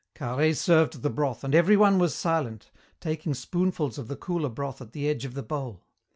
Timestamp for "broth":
1.11-1.43, 4.49-4.81